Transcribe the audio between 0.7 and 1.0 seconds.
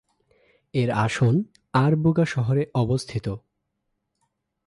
এর